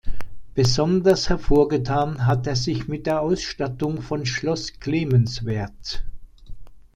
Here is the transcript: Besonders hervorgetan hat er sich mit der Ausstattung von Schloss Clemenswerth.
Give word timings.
Besonders 0.55 1.29
hervorgetan 1.29 2.25
hat 2.25 2.47
er 2.47 2.55
sich 2.55 2.87
mit 2.87 3.05
der 3.05 3.21
Ausstattung 3.21 4.01
von 4.01 4.25
Schloss 4.25 4.79
Clemenswerth. 4.79 6.03